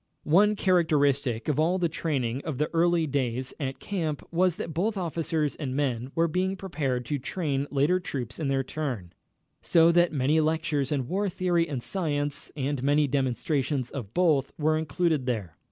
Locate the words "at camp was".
3.59-4.55